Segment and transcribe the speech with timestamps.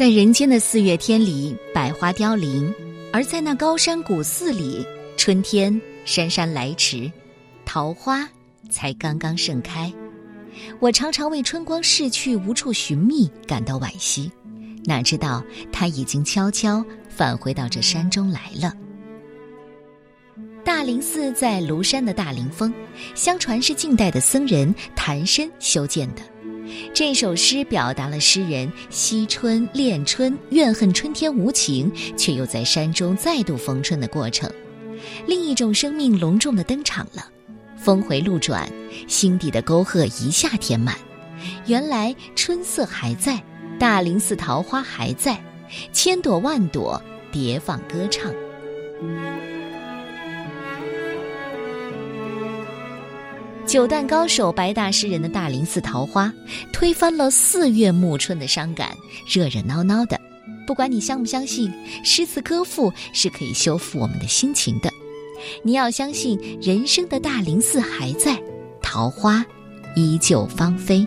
[0.00, 2.72] 在人间的四月天里，百花凋零；
[3.12, 4.82] 而在那高山古寺里，
[5.18, 7.12] 春天姗姗来迟，
[7.66, 8.26] 桃花
[8.70, 9.92] 才刚刚盛开。
[10.78, 14.32] 我常常为春光逝去、无处寻觅感到惋惜，
[14.86, 18.72] 哪知道它已经悄悄返回到这山中来了。
[20.64, 22.72] 大林寺在庐山的大林峰，
[23.14, 26.22] 相传是近代的僧人谭参修建的。
[26.92, 34.50] 这首诗表达了诗人惜春恋春、怨恨春天无情，却又在山中再度逢春的过程。
[35.26, 37.26] 另一种生命隆重的登场了，
[37.76, 38.70] 峰回路转，
[39.08, 40.96] 心底的沟壑一下填满。
[41.66, 43.42] 原来春色还在，
[43.78, 45.42] 大林寺桃花还在，
[45.92, 48.30] 千朵万朵叠放歌唱。
[53.70, 56.32] 九段高手白大诗人的大林寺桃花，
[56.72, 58.96] 推翻了四月暮春的伤感，
[59.28, 60.20] 热热闹闹的。
[60.66, 64.90] 不管你相不相信，诗词歌赋是可以修复我们的心情的。
[65.62, 68.36] 你要相信，人生的大林寺还在，
[68.82, 69.46] 桃花
[69.94, 71.06] 依旧芳菲。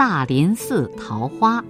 [0.00, 1.62] 大林寺桃花，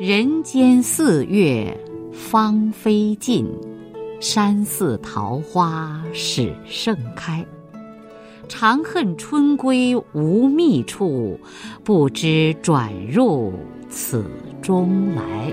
[0.00, 1.78] 人间四月
[2.12, 3.46] 芳菲尽，
[4.20, 7.46] 山寺桃花始盛开。
[8.48, 11.38] 长恨春归无觅处，
[11.84, 13.52] 不知转入
[13.88, 14.24] 此
[14.60, 15.52] 中来。